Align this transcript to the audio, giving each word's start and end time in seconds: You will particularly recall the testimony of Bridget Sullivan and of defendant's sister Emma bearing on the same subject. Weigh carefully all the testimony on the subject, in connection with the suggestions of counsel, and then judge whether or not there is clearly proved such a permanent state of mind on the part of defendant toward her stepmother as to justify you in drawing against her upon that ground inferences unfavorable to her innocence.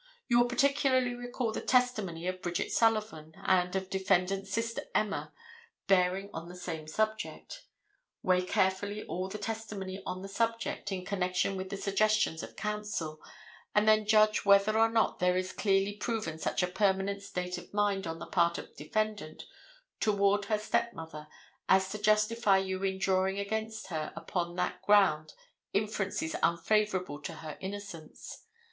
You 0.27 0.39
will 0.39 0.47
particularly 0.47 1.13
recall 1.13 1.51
the 1.51 1.61
testimony 1.61 2.25
of 2.25 2.41
Bridget 2.41 2.71
Sullivan 2.71 3.35
and 3.45 3.75
of 3.75 3.87
defendant's 3.87 4.49
sister 4.51 4.81
Emma 4.95 5.31
bearing 5.85 6.31
on 6.33 6.49
the 6.49 6.55
same 6.55 6.87
subject. 6.87 7.65
Weigh 8.23 8.41
carefully 8.41 9.03
all 9.05 9.29
the 9.29 9.37
testimony 9.37 10.01
on 10.03 10.23
the 10.23 10.27
subject, 10.27 10.91
in 10.91 11.05
connection 11.05 11.55
with 11.55 11.69
the 11.69 11.77
suggestions 11.77 12.41
of 12.41 12.55
counsel, 12.55 13.19
and 13.75 13.87
then 13.87 14.07
judge 14.07 14.43
whether 14.43 14.75
or 14.75 14.89
not 14.89 15.19
there 15.19 15.37
is 15.37 15.53
clearly 15.53 15.97
proved 15.97 16.41
such 16.41 16.63
a 16.63 16.67
permanent 16.67 17.21
state 17.21 17.59
of 17.59 17.71
mind 17.71 18.07
on 18.07 18.17
the 18.17 18.25
part 18.25 18.57
of 18.57 18.75
defendant 18.75 19.43
toward 19.99 20.45
her 20.45 20.57
stepmother 20.57 21.27
as 21.69 21.89
to 21.91 21.99
justify 22.01 22.57
you 22.57 22.81
in 22.81 22.97
drawing 22.97 23.37
against 23.37 23.89
her 23.89 24.11
upon 24.15 24.55
that 24.55 24.81
ground 24.81 25.35
inferences 25.73 26.33
unfavorable 26.41 27.21
to 27.21 27.33
her 27.33 27.55
innocence. 27.61 28.45